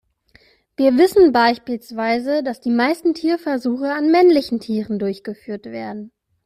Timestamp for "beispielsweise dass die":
1.31-2.71